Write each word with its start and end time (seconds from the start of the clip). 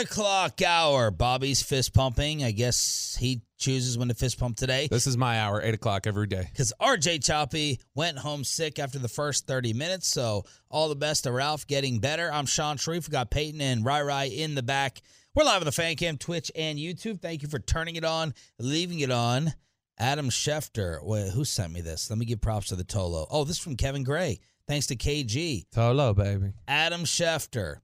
Eight 0.00 0.06
o'clock 0.06 0.62
hour. 0.62 1.10
Bobby's 1.10 1.62
fist 1.62 1.92
pumping. 1.92 2.42
I 2.42 2.52
guess 2.52 3.18
he 3.20 3.42
chooses 3.58 3.98
when 3.98 4.08
to 4.08 4.14
fist 4.14 4.40
pump 4.40 4.56
today. 4.56 4.88
This 4.90 5.06
is 5.06 5.18
my 5.18 5.40
hour, 5.40 5.60
8 5.60 5.74
o'clock 5.74 6.06
every 6.06 6.26
day. 6.26 6.46
Because 6.50 6.72
RJ 6.80 7.22
Choppy 7.22 7.80
went 7.94 8.16
home 8.16 8.42
sick 8.42 8.78
after 8.78 8.98
the 8.98 9.08
first 9.08 9.46
30 9.46 9.74
minutes. 9.74 10.08
So 10.08 10.46
all 10.70 10.88
the 10.88 10.96
best 10.96 11.24
to 11.24 11.32
Ralph 11.32 11.66
getting 11.66 11.98
better. 11.98 12.32
I'm 12.32 12.46
Shan 12.46 12.78
Shariff. 12.78 13.08
We 13.08 13.12
got 13.12 13.30
Peyton 13.30 13.60
and 13.60 13.84
Rai 13.84 14.00
Rai 14.00 14.28
in 14.28 14.54
the 14.54 14.62
back. 14.62 15.02
We're 15.34 15.44
live 15.44 15.60
on 15.60 15.66
the 15.66 15.72
fan 15.72 15.96
cam, 15.96 16.16
Twitch, 16.16 16.50
and 16.56 16.78
YouTube. 16.78 17.20
Thank 17.20 17.42
you 17.42 17.48
for 17.48 17.58
turning 17.58 17.96
it 17.96 18.04
on, 18.04 18.32
leaving 18.58 19.00
it 19.00 19.10
on. 19.10 19.52
Adam 19.98 20.30
Schefter. 20.30 21.04
Wait, 21.04 21.30
who 21.30 21.44
sent 21.44 21.74
me 21.74 21.82
this? 21.82 22.08
Let 22.08 22.18
me 22.18 22.24
give 22.24 22.40
props 22.40 22.68
to 22.68 22.76
the 22.76 22.84
Tolo. 22.84 23.26
Oh, 23.30 23.44
this 23.44 23.58
is 23.58 23.62
from 23.62 23.76
Kevin 23.76 24.04
Gray. 24.04 24.40
Thanks 24.66 24.86
to 24.86 24.96
KG. 24.96 25.66
Tolo, 25.74 26.16
baby. 26.16 26.54
Adam 26.66 27.02
Schefter. 27.02 27.80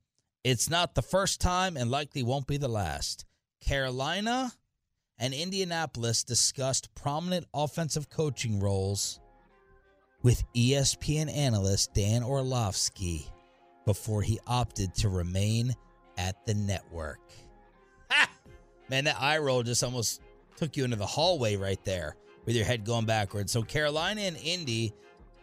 It's 0.46 0.70
not 0.70 0.94
the 0.94 1.02
first 1.02 1.40
time 1.40 1.76
and 1.76 1.90
likely 1.90 2.22
won't 2.22 2.46
be 2.46 2.56
the 2.56 2.68
last. 2.68 3.24
Carolina 3.60 4.52
and 5.18 5.34
Indianapolis 5.34 6.22
discussed 6.22 6.94
prominent 6.94 7.46
offensive 7.52 8.08
coaching 8.10 8.60
roles 8.60 9.18
with 10.22 10.44
ESPN 10.54 11.36
analyst 11.36 11.94
Dan 11.94 12.22
Orlovsky 12.22 13.26
before 13.86 14.22
he 14.22 14.38
opted 14.46 14.94
to 14.94 15.08
remain 15.08 15.74
at 16.16 16.46
the 16.46 16.54
network. 16.54 17.18
Ha! 18.12 18.30
Man, 18.88 19.02
that 19.06 19.20
eye 19.20 19.38
roll 19.38 19.64
just 19.64 19.82
almost 19.82 20.22
took 20.56 20.76
you 20.76 20.84
into 20.84 20.94
the 20.94 21.06
hallway 21.06 21.56
right 21.56 21.84
there 21.84 22.14
with 22.44 22.54
your 22.54 22.64
head 22.64 22.84
going 22.84 23.04
backwards. 23.04 23.50
So 23.50 23.64
Carolina 23.64 24.20
and 24.20 24.36
Indy 24.36 24.92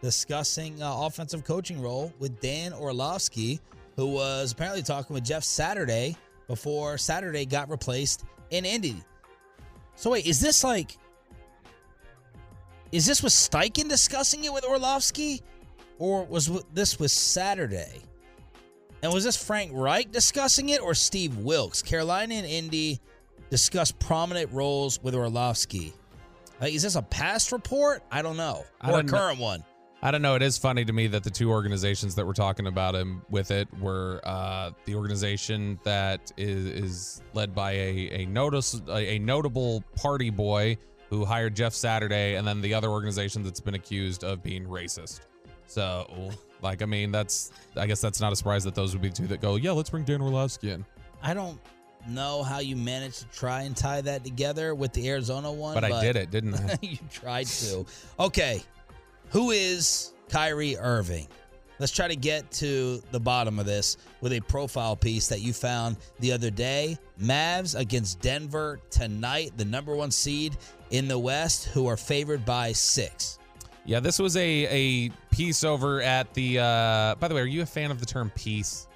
discussing 0.00 0.82
uh, 0.82 1.00
offensive 1.00 1.44
coaching 1.44 1.82
role 1.82 2.10
with 2.18 2.40
Dan 2.40 2.72
Orlovsky, 2.72 3.60
who 3.96 4.08
was 4.08 4.52
apparently 4.52 4.82
talking 4.82 5.14
with 5.14 5.24
Jeff 5.24 5.44
Saturday 5.44 6.16
before 6.46 6.98
Saturday 6.98 7.46
got 7.46 7.70
replaced 7.70 8.24
in 8.50 8.64
Indy. 8.64 9.02
So 9.96 10.10
wait, 10.10 10.26
is 10.26 10.40
this 10.40 10.64
like 10.64 10.96
is 12.92 13.06
this 13.06 13.22
with 13.22 13.32
Steichen 13.32 13.88
discussing 13.88 14.44
it 14.44 14.52
with 14.52 14.64
Orlovsky? 14.64 15.42
Or 15.98 16.24
was 16.24 16.50
this 16.72 16.98
with 16.98 17.10
Saturday? 17.10 18.02
And 19.02 19.12
was 19.12 19.24
this 19.24 19.36
Frank 19.36 19.72
Reich 19.74 20.12
discussing 20.12 20.70
it 20.70 20.80
or 20.80 20.94
Steve 20.94 21.36
Wilks? 21.38 21.82
Carolina 21.82 22.34
and 22.34 22.46
Indy 22.46 23.00
discuss 23.50 23.90
prominent 23.90 24.50
roles 24.52 25.02
with 25.02 25.14
Orlovsky. 25.14 25.92
Like, 26.60 26.72
is 26.72 26.82
this 26.82 26.94
a 26.94 27.02
past 27.02 27.52
report? 27.52 28.02
I 28.10 28.22
don't 28.22 28.36
know. 28.36 28.64
Or 28.82 28.90
a 28.90 28.92
don't 28.92 29.06
know. 29.06 29.12
current 29.12 29.38
one. 29.40 29.64
I 30.04 30.10
don't 30.10 30.20
know. 30.20 30.34
It 30.34 30.42
is 30.42 30.58
funny 30.58 30.84
to 30.84 30.92
me 30.92 31.06
that 31.06 31.24
the 31.24 31.30
two 31.30 31.50
organizations 31.50 32.14
that 32.16 32.26
were 32.26 32.34
talking 32.34 32.66
about 32.66 32.94
him 32.94 33.22
with 33.30 33.50
it 33.50 33.66
were 33.80 34.20
uh, 34.24 34.72
the 34.84 34.96
organization 34.96 35.80
that 35.82 36.30
is, 36.36 36.66
is 36.66 37.22
led 37.32 37.54
by 37.54 37.72
a 37.72 38.10
a 38.12 38.26
notice 38.26 38.82
a, 38.86 39.14
a 39.14 39.18
notable 39.18 39.82
party 39.96 40.28
boy 40.28 40.76
who 41.08 41.24
hired 41.24 41.56
Jeff 41.56 41.72
Saturday, 41.72 42.34
and 42.34 42.46
then 42.46 42.60
the 42.60 42.74
other 42.74 42.88
organization 42.90 43.42
that's 43.42 43.60
been 43.60 43.76
accused 43.76 44.24
of 44.24 44.42
being 44.42 44.66
racist. 44.66 45.20
So, 45.68 46.30
like, 46.60 46.82
I 46.82 46.84
mean, 46.84 47.10
that's 47.10 47.52
I 47.74 47.86
guess 47.86 48.02
that's 48.02 48.20
not 48.20 48.30
a 48.30 48.36
surprise 48.36 48.62
that 48.64 48.74
those 48.74 48.92
would 48.92 49.00
be 49.00 49.08
the 49.08 49.16
two 49.16 49.26
that 49.28 49.40
go, 49.40 49.56
yeah, 49.56 49.72
let's 49.72 49.88
bring 49.88 50.04
Dan 50.04 50.20
Orlovsky 50.20 50.72
in. 50.72 50.84
I 51.22 51.32
don't 51.32 51.58
know 52.06 52.42
how 52.42 52.58
you 52.58 52.76
managed 52.76 53.20
to 53.20 53.28
try 53.28 53.62
and 53.62 53.74
tie 53.74 54.02
that 54.02 54.22
together 54.22 54.74
with 54.74 54.92
the 54.92 55.08
Arizona 55.08 55.50
one. 55.50 55.72
But 55.72 55.84
I 55.84 56.02
did 56.02 56.16
it, 56.16 56.30
didn't 56.30 56.56
I? 56.56 56.78
you 56.82 56.98
tried 57.10 57.46
to. 57.46 57.86
Okay. 58.20 58.62
Who 59.34 59.50
is 59.50 60.12
Kyrie 60.28 60.76
Irving? 60.76 61.26
Let's 61.80 61.90
try 61.90 62.06
to 62.06 62.14
get 62.14 62.48
to 62.52 63.02
the 63.10 63.18
bottom 63.18 63.58
of 63.58 63.66
this 63.66 63.96
with 64.20 64.32
a 64.32 64.38
profile 64.38 64.94
piece 64.94 65.26
that 65.26 65.40
you 65.40 65.52
found 65.52 65.96
the 66.20 66.30
other 66.30 66.50
day. 66.50 66.96
Mavs 67.20 67.76
against 67.76 68.20
Denver 68.20 68.78
tonight, 68.90 69.50
the 69.56 69.64
number 69.64 69.96
one 69.96 70.12
seed 70.12 70.56
in 70.90 71.08
the 71.08 71.18
West, 71.18 71.64
who 71.66 71.88
are 71.88 71.96
favored 71.96 72.44
by 72.44 72.70
six. 72.70 73.40
Yeah, 73.84 73.98
this 73.98 74.20
was 74.20 74.36
a 74.36 74.66
a 74.70 75.08
piece 75.32 75.64
over 75.64 76.00
at 76.00 76.32
the. 76.34 76.60
uh 76.60 77.16
By 77.16 77.26
the 77.26 77.34
way, 77.34 77.40
are 77.40 77.46
you 77.46 77.62
a 77.62 77.66
fan 77.66 77.90
of 77.90 77.98
the 77.98 78.06
term 78.06 78.30
piece? 78.36 78.86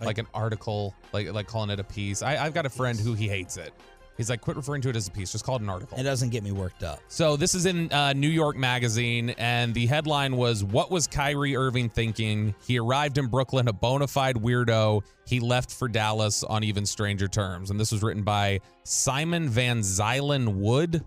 Like, 0.00 0.16
an 0.16 0.26
article, 0.32 0.94
like 1.12 1.30
like 1.34 1.48
calling 1.48 1.68
it 1.68 1.80
a 1.80 1.84
piece. 1.84 2.22
I, 2.22 2.42
I've 2.42 2.54
got 2.54 2.64
a 2.64 2.70
friend 2.70 2.98
who 2.98 3.12
he 3.12 3.28
hates 3.28 3.58
it. 3.58 3.74
He's 4.16 4.30
like, 4.30 4.40
quit 4.40 4.56
referring 4.56 4.82
to 4.82 4.88
it 4.88 4.96
as 4.96 5.08
a 5.08 5.10
piece. 5.10 5.32
Just 5.32 5.44
call 5.44 5.56
it 5.56 5.62
an 5.62 5.68
article. 5.68 5.98
It 5.98 6.04
doesn't 6.04 6.30
get 6.30 6.42
me 6.42 6.52
worked 6.52 6.82
up. 6.82 7.00
So 7.08 7.36
this 7.36 7.54
is 7.54 7.66
in 7.66 7.92
uh, 7.92 8.12
New 8.14 8.28
York 8.28 8.56
Magazine, 8.56 9.30
and 9.38 9.74
the 9.74 9.86
headline 9.86 10.36
was, 10.36 10.64
"What 10.64 10.90
was 10.90 11.06
Kyrie 11.06 11.56
Irving 11.56 11.90
thinking? 11.90 12.54
He 12.66 12.78
arrived 12.78 13.18
in 13.18 13.26
Brooklyn 13.26 13.68
a 13.68 13.72
bona 13.72 14.06
fide 14.06 14.36
weirdo. 14.36 15.02
He 15.26 15.40
left 15.40 15.70
for 15.70 15.88
Dallas 15.88 16.44
on 16.44 16.64
even 16.64 16.86
stranger 16.86 17.28
terms." 17.28 17.70
And 17.70 17.78
this 17.78 17.92
was 17.92 18.02
written 18.02 18.22
by 18.22 18.60
Simon 18.84 19.48
Van 19.48 19.80
Zuylen 19.80 20.54
Wood. 20.54 21.04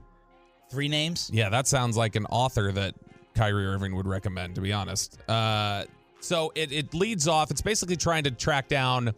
Three 0.69 0.88
names. 0.88 1.31
Yeah, 1.34 1.50
that 1.50 1.68
sounds 1.68 1.98
like 1.98 2.16
an 2.16 2.28
author 2.28 2.72
that 2.72 2.94
Kyrie 3.34 3.66
Irving 3.66 3.96
would 3.96 4.06
recommend, 4.06 4.56
to 4.56 4.62
be 4.62 4.72
honest. 4.72 5.18
Uh, 5.28 5.86
so 6.19 6.52
it, 6.53 6.72
it 6.72 6.94
leads 6.94 7.28
off. 7.28 7.50
It's 7.50 7.62
basically 7.62 7.96
trying 7.96 8.24
to 8.25 8.31
track 8.31 8.68
down 8.68 9.14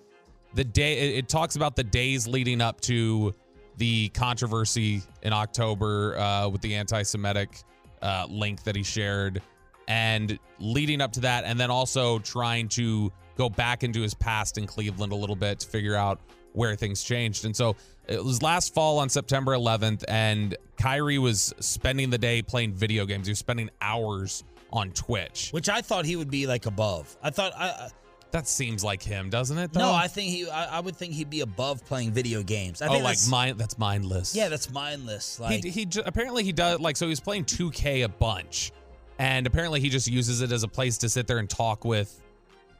the 0.53 0.63
day. 0.63 0.97
It, 0.97 1.17
it 1.17 1.29
talks 1.29 1.55
about 1.55 1.75
the 1.75 1.83
days 1.83 2.27
leading 2.27 2.61
up 2.61 2.79
to 2.81 3.33
the 3.77 4.09
controversy 4.09 5.01
in 5.21 5.33
October 5.33 6.17
uh, 6.17 6.49
with 6.49 6.61
the 6.61 6.75
anti-Semitic 6.75 7.63
uh, 8.01 8.25
link 8.29 8.63
that 8.63 8.75
he 8.75 8.83
shared, 8.83 9.41
and 9.87 10.37
leading 10.59 11.01
up 11.01 11.11
to 11.13 11.19
that, 11.21 11.43
and 11.45 11.59
then 11.59 11.71
also 11.71 12.19
trying 12.19 12.67
to 12.69 13.11
go 13.37 13.49
back 13.49 13.83
into 13.83 14.01
his 14.01 14.13
past 14.13 14.57
in 14.57 14.67
Cleveland 14.67 15.11
a 15.11 15.15
little 15.15 15.35
bit 15.35 15.59
to 15.59 15.67
figure 15.67 15.95
out 15.95 16.19
where 16.53 16.75
things 16.75 17.03
changed. 17.03 17.45
And 17.45 17.55
so 17.55 17.75
it 18.07 18.23
was 18.23 18.41
last 18.41 18.73
fall 18.73 18.99
on 18.99 19.09
September 19.09 19.53
11th, 19.53 20.03
and 20.07 20.55
Kyrie 20.77 21.17
was 21.17 21.53
spending 21.59 22.09
the 22.09 22.17
day 22.17 22.41
playing 22.41 22.73
video 22.73 23.05
games. 23.05 23.27
He 23.27 23.31
was 23.31 23.39
spending 23.39 23.69
hours 23.81 24.43
on 24.71 24.91
Twitch. 24.91 25.49
Which 25.51 25.69
I 25.69 25.81
thought 25.81 26.05
he 26.05 26.15
would 26.15 26.31
be 26.31 26.47
like 26.47 26.65
above. 26.65 27.15
I 27.21 27.29
thought 27.29 27.53
I. 27.55 27.89
That 28.31 28.47
seems 28.47 28.81
like 28.81 29.03
him, 29.03 29.29
doesn't 29.29 29.57
it? 29.57 29.73
Though? 29.73 29.81
no. 29.81 29.93
I 29.93 30.07
think 30.07 30.29
he. 30.29 30.49
I, 30.49 30.77
I 30.77 30.79
would 30.79 30.95
think 30.95 31.13
he'd 31.13 31.29
be 31.29 31.41
above 31.41 31.85
playing 31.85 32.11
video 32.11 32.41
games. 32.43 32.81
I 32.81 32.87
oh, 32.87 32.91
think 32.91 33.03
like 33.03 33.15
that's, 33.15 33.29
mind. 33.29 33.59
That's 33.59 33.77
mindless. 33.77 34.33
Yeah, 34.33 34.47
that's 34.47 34.71
mindless. 34.71 35.39
Like 35.39 35.63
he 35.63 35.69
he 35.69 35.87
apparently 36.05 36.43
he 36.43 36.53
does 36.53 36.79
like 36.79 36.95
so 36.95 37.05
he 37.05 37.09
was 37.09 37.19
playing 37.19 37.45
2K 37.45 38.05
a 38.05 38.09
bunch, 38.09 38.71
and 39.19 39.45
apparently 39.45 39.81
he 39.81 39.89
just 39.89 40.07
uses 40.07 40.41
it 40.41 40.53
as 40.53 40.63
a 40.63 40.67
place 40.67 40.97
to 40.99 41.09
sit 41.09 41.27
there 41.27 41.39
and 41.39 41.49
talk 41.49 41.83
with 41.83 42.21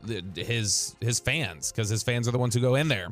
the, 0.01 0.23
his 0.35 0.95
his 1.01 1.19
fans 1.19 1.71
because 1.71 1.89
his 1.89 2.01
fans 2.01 2.29
are 2.29 2.31
the 2.31 2.39
ones 2.39 2.55
who 2.55 2.61
go 2.61 2.75
in 2.75 2.87
there, 2.87 3.09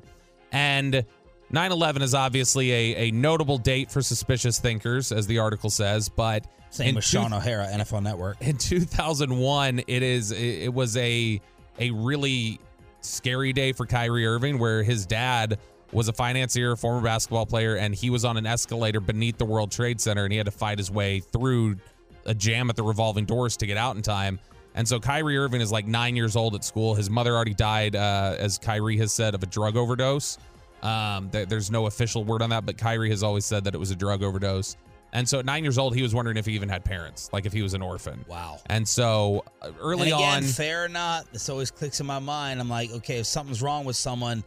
and 0.54 1.06
9/11 1.52 2.02
is 2.02 2.16
obviously 2.16 2.72
a 2.72 2.96
a 3.09 3.12
notable 3.12 3.58
date 3.58 3.92
for 3.92 4.02
suspicious 4.02 4.59
thinkers, 4.59 5.12
as 5.12 5.28
the 5.28 5.40
article 5.40 5.70
says, 5.70 6.08
but 6.08 6.46
same 6.70 6.96
with 6.96 7.03
two- 7.03 7.18
Sean 7.18 7.34
O'Hara, 7.34 7.68
NFL 7.68 8.02
Network. 8.02 8.38
in 8.42 8.58
2001 8.58 9.80
it 9.88 10.03
is 10.03 10.32
it 10.32 10.38
it 10.38 10.74
was 10.74 10.96
a 10.96 11.42
a 11.79 11.91
really 11.91 12.59
scary 13.02 13.53
day 13.53 13.72
for 13.72 13.85
Kyrie 13.85 14.26
Irving 14.26 14.59
where 14.59 14.84
his 14.84 15.05
dad 15.05 15.58
was 15.91 16.08
a 16.08 16.14
financier, 16.14 16.76
former 16.76 17.02
basketball 17.02 17.46
player 17.46 17.76
and 17.76 17.96
he 17.96 18.09
was 18.09 18.26
on 18.26 18.37
an 18.37 18.46
escalator 18.46 18.99
beneath 18.99 19.37
the 19.37 19.46
World 19.46 19.72
Trade 19.72 19.99
Center 19.99 20.23
and 20.23 20.31
he 20.31 20.37
had 20.37 20.46
to 20.46 20.52
fight 20.52 20.78
his 20.78 20.91
way 20.91 21.20
through 21.20 21.78
a 22.26 22.34
jam 22.34 22.70
at 22.70 22.76
the 22.76 22.84
revolving 22.84 23.26
doors 23.26 23.58
to 23.58 23.66
get 23.66 23.78
out 23.78 23.96
in 23.96 24.02
time. 24.02 24.40
And 24.76 24.87
so 24.87 24.99
Kyrie 24.99 25.37
Irving 25.37 25.61
is 25.61 25.72
like 25.72 25.87
9 25.87 26.16
years 26.16 26.35
old 26.35 26.53
at 26.53 26.64
school. 26.64 26.93
His 26.93 27.09
mother 27.09 27.34
already 27.34 27.55
died 27.55 27.96
uh, 27.96 28.35
as 28.37 28.58
Kyrie 28.58 28.97
has 28.97 29.11
said 29.11 29.34
of 29.34 29.41
a 29.41 29.47
drug 29.47 29.75
overdose. 29.75 30.37
Um, 30.84 31.29
th- 31.29 31.49
there's 31.49 31.72
no 31.72 31.87
official 31.87 32.23
word 32.23 32.41
on 32.41 32.52
that, 32.52 32.66
but 32.66 32.78
Kyrie 32.78 33.09
has 33.09 33.23
always 33.23 33.46
said 33.46 33.64
that 33.64 33.73
it 33.73 33.78
was 33.78 33.91
a 33.91 33.96
drug 33.96 34.23
overdose. 34.23 34.78
And 35.11 35.28
so 35.28 35.40
at 35.40 35.46
nine 35.46 35.64
years 35.64 35.78
old, 35.78 35.96
he 35.96 36.02
was 36.03 36.14
wondering 36.14 36.38
if 36.38 36.46
he 36.46 36.53
even 36.53 36.70
had 36.70 36.84
parents, 36.85 37.29
like 37.34 37.46
if 37.46 37.53
he 37.53 37.61
was 37.61 37.73
an 37.73 37.82
orphan. 37.82 38.23
Wow. 38.28 38.59
And 38.67 38.88
so 38.88 39.44
uh, 39.61 39.72
early 39.79 40.11
and 40.11 40.20
again, 40.20 40.44
on, 40.44 40.44
fair 40.44 40.85
or 40.85 40.90
not, 40.90 41.32
this 41.34 41.50
always 41.50 41.72
clicks 41.72 42.00
in 42.00 42.06
my 42.06 42.20
mind. 42.20 42.59
I'm 42.59 42.70
like, 42.70 42.91
okay, 42.91 43.20
if 43.20 43.26
something's 43.26 43.61
wrong 43.61 43.85
with 43.85 43.96
someone, 43.96 44.44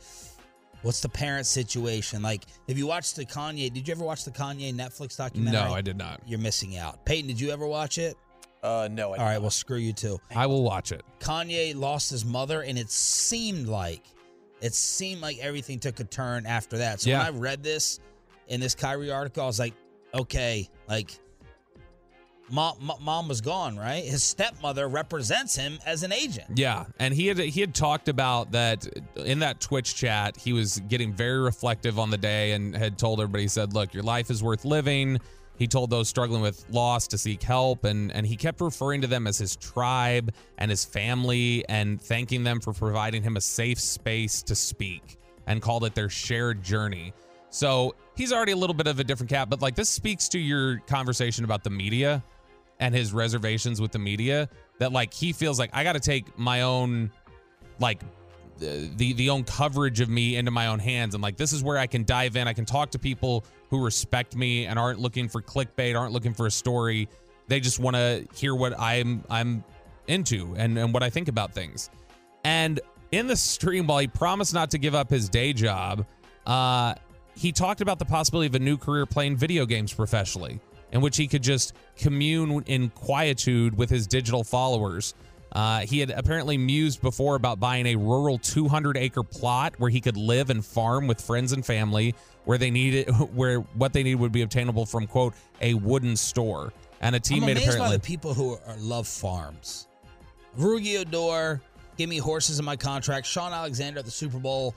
What's 0.82 1.00
the 1.00 1.08
parent 1.08 1.46
situation? 1.46 2.22
Like, 2.22 2.42
if 2.66 2.76
you 2.76 2.88
watched 2.88 3.14
the 3.14 3.24
Kanye, 3.24 3.72
did 3.72 3.86
you 3.86 3.92
ever 3.92 4.04
watch 4.04 4.24
the 4.24 4.32
Kanye 4.32 4.74
Netflix 4.74 5.16
documentary? 5.16 5.62
No, 5.62 5.72
I 5.72 5.80
did 5.80 5.96
not. 5.96 6.20
You're 6.26 6.40
missing 6.40 6.76
out. 6.76 7.04
Peyton, 7.04 7.28
did 7.28 7.40
you 7.40 7.50
ever 7.50 7.68
watch 7.68 7.98
it? 7.98 8.16
Uh, 8.64 8.88
no. 8.90 9.10
I 9.10 9.10
All 9.10 9.14
did 9.14 9.22
right, 9.22 9.32
not. 9.34 9.42
well, 9.42 9.50
screw 9.52 9.76
you 9.76 9.92
too. 9.92 10.20
I 10.34 10.46
will 10.46 10.64
watch 10.64 10.90
it. 10.90 11.04
Kanye 11.20 11.76
lost 11.76 12.10
his 12.10 12.24
mother, 12.24 12.62
and 12.62 12.76
it 12.76 12.90
seemed 12.90 13.68
like 13.68 14.02
it 14.60 14.74
seemed 14.74 15.20
like 15.20 15.38
everything 15.38 15.78
took 15.78 16.00
a 16.00 16.04
turn 16.04 16.46
after 16.46 16.78
that. 16.78 17.00
So 17.00 17.10
Yeah. 17.10 17.18
when 17.18 17.26
I 17.36 17.38
read 17.38 17.62
this 17.62 18.00
in 18.48 18.58
this 18.60 18.74
Kyrie 18.74 19.10
article, 19.12 19.44
I 19.44 19.46
was 19.46 19.60
like, 19.60 19.74
okay, 20.14 20.68
like 20.88 21.18
mom, 22.50 22.76
mo- 22.80 22.98
mom 23.00 23.28
was 23.28 23.40
gone, 23.40 23.76
right? 23.76 24.04
His 24.04 24.22
stepmother 24.22 24.88
represents 24.88 25.56
him 25.56 25.78
as 25.86 26.02
an 26.02 26.12
agent. 26.12 26.46
Yeah, 26.54 26.84
and 26.98 27.12
he 27.14 27.26
had 27.26 27.38
he 27.38 27.60
had 27.60 27.74
talked 27.74 28.08
about 28.08 28.52
that 28.52 28.86
in 29.16 29.40
that 29.40 29.60
Twitch 29.60 29.94
chat. 29.94 30.36
He 30.36 30.52
was 30.52 30.80
getting 30.88 31.12
very 31.12 31.38
reflective 31.38 31.98
on 31.98 32.10
the 32.10 32.18
day 32.18 32.52
and 32.52 32.76
had 32.76 32.98
told 32.98 33.20
everybody. 33.20 33.44
He 33.44 33.48
said, 33.48 33.72
"Look, 33.72 33.94
your 33.94 34.04
life 34.04 34.30
is 34.30 34.42
worth 34.42 34.64
living." 34.64 35.18
He 35.58 35.68
told 35.68 35.90
those 35.90 36.08
struggling 36.08 36.42
with 36.42 36.64
loss 36.70 37.06
to 37.08 37.18
seek 37.18 37.42
help, 37.42 37.84
and 37.84 38.12
and 38.12 38.26
he 38.26 38.36
kept 38.36 38.60
referring 38.60 39.00
to 39.02 39.06
them 39.06 39.26
as 39.26 39.38
his 39.38 39.56
tribe 39.56 40.32
and 40.58 40.70
his 40.70 40.84
family, 40.84 41.64
and 41.68 42.00
thanking 42.00 42.44
them 42.44 42.60
for 42.60 42.72
providing 42.72 43.22
him 43.22 43.36
a 43.36 43.40
safe 43.40 43.80
space 43.80 44.42
to 44.42 44.54
speak, 44.54 45.18
and 45.46 45.62
called 45.62 45.84
it 45.84 45.94
their 45.94 46.08
shared 46.08 46.62
journey. 46.62 47.12
So 47.52 47.94
he's 48.16 48.32
already 48.32 48.52
a 48.52 48.56
little 48.56 48.74
bit 48.74 48.86
of 48.86 48.98
a 48.98 49.04
different 49.04 49.28
cat, 49.28 49.50
but 49.50 49.60
like 49.60 49.74
this 49.74 49.90
speaks 49.90 50.26
to 50.30 50.38
your 50.38 50.78
conversation 50.86 51.44
about 51.44 51.62
the 51.62 51.70
media 51.70 52.24
and 52.80 52.94
his 52.94 53.12
reservations 53.12 53.80
with 53.80 53.92
the 53.92 53.98
media 53.98 54.48
that 54.78 54.90
like 54.90 55.12
he 55.12 55.32
feels 55.32 55.58
like 55.58 55.70
I 55.74 55.84
got 55.84 55.92
to 55.92 56.00
take 56.00 56.38
my 56.38 56.62
own 56.62 57.12
like 57.78 58.00
the 58.58 59.12
the 59.12 59.28
own 59.28 59.44
coverage 59.44 60.00
of 60.00 60.08
me 60.08 60.36
into 60.36 60.50
my 60.50 60.68
own 60.68 60.78
hands. 60.78 61.14
And 61.14 61.22
like 61.22 61.36
this 61.36 61.52
is 61.52 61.62
where 61.62 61.76
I 61.76 61.86
can 61.86 62.04
dive 62.04 62.36
in. 62.36 62.48
I 62.48 62.54
can 62.54 62.64
talk 62.64 62.90
to 62.92 62.98
people 62.98 63.44
who 63.68 63.84
respect 63.84 64.34
me 64.34 64.64
and 64.64 64.78
aren't 64.78 64.98
looking 64.98 65.28
for 65.28 65.42
clickbait 65.42 65.98
aren't 65.98 66.12
looking 66.12 66.32
for 66.32 66.46
a 66.46 66.50
story. 66.50 67.06
They 67.48 67.60
just 67.60 67.78
want 67.78 67.96
to 67.96 68.26
hear 68.34 68.54
what 68.54 68.78
I'm 68.80 69.24
I'm 69.28 69.62
into 70.06 70.54
and 70.56 70.78
and 70.78 70.94
what 70.94 71.02
I 71.02 71.10
think 71.10 71.28
about 71.28 71.52
things. 71.52 71.90
And 72.44 72.80
in 73.10 73.26
the 73.26 73.36
stream 73.52 73.86
while 73.86 73.98
he 73.98 74.08
promised 74.08 74.54
not 74.54 74.70
to 74.70 74.78
give 74.78 74.94
up 74.94 75.10
his 75.10 75.28
day 75.28 75.52
job 75.52 76.06
uh 76.46 76.94
he 77.34 77.52
talked 77.52 77.80
about 77.80 77.98
the 77.98 78.04
possibility 78.04 78.46
of 78.46 78.54
a 78.54 78.58
new 78.58 78.76
career 78.76 79.06
playing 79.06 79.36
video 79.36 79.66
games 79.66 79.92
professionally 79.92 80.60
in 80.92 81.00
which 81.00 81.16
he 81.16 81.26
could 81.26 81.42
just 81.42 81.74
commune 81.96 82.62
in 82.66 82.90
quietude 82.90 83.76
with 83.76 83.90
his 83.90 84.06
digital 84.06 84.44
followers. 84.44 85.14
Uh, 85.52 85.80
he 85.80 85.98
had 85.98 86.10
apparently 86.10 86.56
mused 86.56 87.02
before 87.02 87.34
about 87.34 87.60
buying 87.60 87.86
a 87.86 87.96
rural 87.96 88.38
200 88.38 88.96
acre 88.96 89.22
plot 89.22 89.74
where 89.78 89.90
he 89.90 90.00
could 90.00 90.16
live 90.16 90.48
and 90.50 90.64
farm 90.64 91.06
with 91.06 91.20
friends 91.20 91.52
and 91.52 91.64
family, 91.64 92.14
where 92.44 92.56
they 92.56 92.70
needed, 92.70 93.08
where 93.34 93.58
what 93.58 93.92
they 93.92 94.02
needed 94.02 94.20
would 94.20 94.32
be 94.32 94.42
obtainable 94.42 94.86
from 94.86 95.06
quote 95.06 95.34
a 95.60 95.74
wooden 95.74 96.16
store. 96.16 96.72
And 97.00 97.14
a 97.14 97.16
I'm 97.16 97.22
teammate 97.22 97.56
by 97.56 97.60
apparently, 97.60 97.96
the 97.96 98.02
people 98.02 98.32
who 98.32 98.54
are, 98.54 98.76
love 98.78 99.08
farms. 99.08 99.88
Rugi 100.56 101.00
Odor, 101.00 101.60
give 101.96 102.08
me 102.08 102.18
horses 102.18 102.58
in 102.58 102.64
my 102.64 102.76
contract. 102.76 103.26
Sean 103.26 103.52
Alexander 103.52 103.98
at 103.98 104.04
the 104.04 104.10
Super 104.10 104.38
Bowl. 104.38 104.74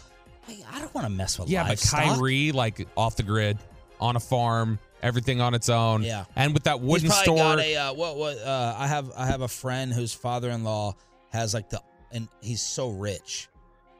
Like, 0.47 0.57
I 0.71 0.79
don't 0.79 0.93
want 0.93 1.05
to 1.07 1.11
mess 1.13 1.39
with 1.39 1.49
yeah, 1.49 1.67
but. 1.67 1.81
Kyrie 1.81 2.51
like 2.51 2.87
off 2.95 3.15
the 3.15 3.23
grid, 3.23 3.57
on 3.99 4.15
a 4.15 4.19
farm, 4.19 4.79
everything 5.01 5.41
on 5.41 5.53
its 5.53 5.69
own. 5.69 6.03
Yeah. 6.03 6.25
and 6.35 6.53
with 6.53 6.63
that 6.63 6.81
wooden 6.81 7.07
He's 7.07 7.17
store, 7.17 7.35
got 7.37 7.59
a 7.59 7.75
uh, 7.75 7.93
what 7.93 8.17
what 8.17 8.37
uh, 8.39 8.75
I 8.77 8.87
have 8.87 9.11
I 9.17 9.25
have 9.25 9.41
a 9.41 9.47
friend 9.47 9.93
whose 9.93 10.13
father-in-law 10.13 10.95
has 11.31 11.53
like 11.53 11.69
the 11.69 11.81
and 12.11 12.27
he's 12.41 12.61
so 12.61 12.89
rich, 12.89 13.47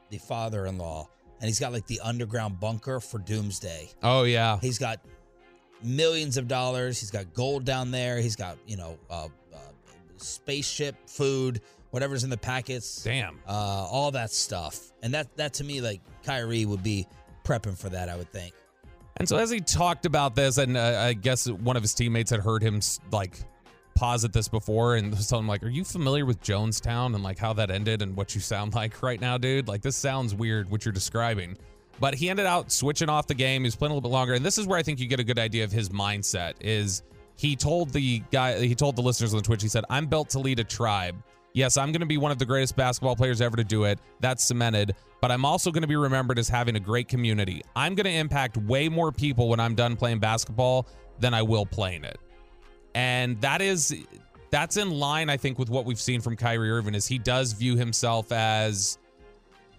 the 0.10 0.18
father-in-law, 0.18 1.08
and 1.42 1.48
he's 1.48 1.60
got 1.60 1.74
like 1.74 1.88
the 1.88 2.00
underground 2.02 2.60
bunker 2.60 3.00
for 3.00 3.18
doomsday. 3.20 3.90
oh 4.04 4.24
yeah, 4.24 4.60
He's 4.62 4.78
got 4.80 5.00
millions 5.84 6.38
of 6.38 6.48
dollars. 6.48 7.00
He's 7.00 7.12
got 7.12 7.34
gold 7.34 7.66
down 7.66 7.92
there. 7.92 8.20
He's 8.20 8.36
got 8.36 8.58
you 8.68 8.78
know 8.78 8.98
uh, 9.10 9.28
uh, 9.54 9.58
spaceship 10.18 10.96
food, 11.10 11.62
whatever's 11.96 12.26
in 12.26 12.30
the 12.30 12.38
packets, 12.38 13.04
damn. 13.06 13.40
uh, 13.48 13.52
all 13.90 14.12
that 14.12 14.30
stuff. 14.30 14.92
And 15.02 15.14
that 15.14 15.34
that 15.38 15.54
to 15.56 15.64
me 15.64 15.80
like 15.80 16.02
Kyrie 16.26 16.66
would 16.66 16.84
be 16.84 17.08
prepping 17.46 17.78
for 17.78 17.88
that. 17.88 18.10
I 18.10 18.18
would 18.18 18.30
think. 18.34 18.54
And 19.16 19.30
so 19.30 19.38
as 19.38 19.50
he 19.50 19.62
talked 19.62 20.06
about 20.06 20.36
this, 20.36 20.58
and 20.58 20.76
uh, 20.76 21.06
I 21.06 21.14
guess 21.14 21.50
one 21.50 21.78
of 21.78 21.82
his 21.82 21.94
teammates 21.94 22.30
had 22.30 22.42
heard 22.42 22.62
him 22.62 22.82
like 23.14 23.40
posit 23.96 24.34
this 24.34 24.50
before, 24.50 24.98
and 24.98 25.10
was 25.10 25.30
telling 25.30 25.46
him 25.46 25.48
like, 25.48 25.64
"Are 25.64 25.70
you 25.70 25.86
familiar 25.86 26.26
with 26.26 26.42
Jonestown 26.42 27.16
and 27.16 27.24
like 27.24 27.40
how 27.40 27.54
that 27.54 27.72
ended 27.72 28.02
and 28.02 28.14
what 28.18 28.36
you 28.36 28.42
sound 28.42 28.74
like 28.76 29.02
right 29.02 29.22
now, 29.22 29.38
dude? 29.38 29.70
Like 29.70 29.82
this 29.82 29.96
sounds 29.96 30.36
weird 30.36 30.70
what 30.70 30.84
you're 30.84 30.92
describing." 30.92 31.58
But 32.02 32.14
he 32.14 32.30
ended 32.30 32.46
out 32.46 32.74
switching 32.74 33.08
off 33.08 33.26
the 33.26 33.36
game. 33.36 33.62
He 33.62 33.68
was 33.68 33.78
playing 33.78 33.92
a 33.92 33.96
little 33.96 34.10
bit 34.10 34.14
longer, 34.14 34.34
and 34.34 34.46
this 34.46 34.58
is 34.58 34.68
where 34.68 34.78
I 34.78 34.84
think 34.84 35.00
you 35.00 35.08
get 35.08 35.22
a 35.22 35.24
good 35.24 35.40
idea 35.40 35.64
of 35.64 35.72
his 35.72 35.88
mindset. 35.88 36.56
Is 36.60 37.04
he 37.38 37.56
told 37.56 37.92
the 37.92 38.22
guy, 38.34 38.60
he 38.60 38.76
told 38.76 38.98
the 38.98 39.02
listeners 39.02 39.34
on 39.34 39.42
Twitch, 39.44 39.62
he 39.62 39.70
said, 39.70 39.86
"I'm 39.90 40.08
built 40.08 40.30
to 40.32 40.40
lead 40.40 40.60
a 40.60 40.66
tribe." 40.66 41.16
Yes, 41.56 41.78
I'm 41.78 41.94
going 41.94 42.02
to 42.02 42.06
be 42.06 42.18
one 42.18 42.34
of 42.34 42.38
the 42.38 42.46
greatest 42.46 42.76
basketball 42.76 43.16
players 43.16 43.40
ever 43.40 43.56
to 43.56 43.64
do 43.64 43.86
it. 43.86 43.98
That's 44.20 44.44
cemented. 44.44 44.94
But 45.22 45.32
I'm 45.32 45.46
also 45.46 45.72
going 45.72 45.84
to 45.84 45.88
be 45.88 45.96
remembered 45.96 46.38
as 46.38 46.50
having 46.50 46.76
a 46.76 46.82
great 46.82 47.08
community. 47.08 47.64
I'm 47.78 47.96
going 47.96 48.04
to 48.04 48.12
impact 48.12 48.58
way 48.58 48.90
more 48.90 49.10
people 49.10 49.48
when 49.48 49.62
I'm 49.62 49.74
done 49.74 49.96
playing 49.96 50.20
basketball 50.20 50.86
than 51.18 51.34
I 51.34 51.42
will 51.44 51.66
playing 51.66 52.04
it. 52.04 52.20
And 52.94 53.40
that 53.40 53.62
is 53.62 53.96
that's 54.50 54.76
in 54.76 54.92
line, 54.92 55.30
I 55.30 55.38
think, 55.38 55.58
with 55.58 55.70
what 55.70 55.86
we've 55.86 56.00
seen 56.00 56.20
from 56.20 56.36
Kyrie 56.36 56.70
Irving. 56.70 56.94
Is 56.94 57.08
he 57.08 57.18
does 57.18 57.54
view 57.54 57.78
himself 57.78 58.34
as 58.34 58.98